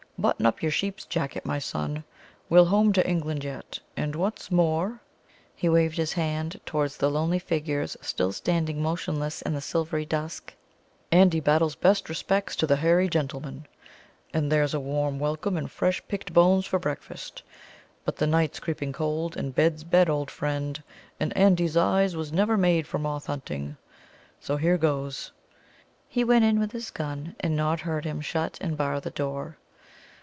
[0.21, 2.03] Button up your sheep's jacket, my son.
[2.47, 3.79] We'll home to England yet.
[3.97, 4.99] And, what's more"
[5.55, 10.53] he waved his hand towards the lonely figures still standing motionless in the silvery dusk
[11.11, 13.65] "Andy Battle's best respects to the hairy gentlemen,
[14.31, 17.41] and there's a warm welcome and fresh picked bones for breakfast.
[18.05, 20.83] But the night's creeping cold, and bed's bed, old friend,
[21.19, 23.75] and Andy's eyes was never made for moth hunting.
[24.39, 25.31] So here goes."
[26.07, 29.57] He went in with his gun, and Nod heard him shut and bar the door.